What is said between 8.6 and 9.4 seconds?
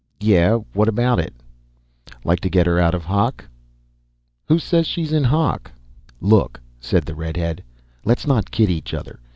each other.